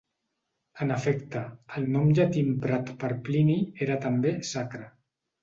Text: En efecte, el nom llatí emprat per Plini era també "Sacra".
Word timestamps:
En 0.85 0.93
efecte, 0.95 1.43
el 1.81 1.85
nom 1.97 2.07
llatí 2.21 2.43
emprat 2.47 2.91
per 3.05 3.11
Plini 3.29 3.59
era 3.89 4.01
també 4.09 4.35
"Sacra". 4.55 4.91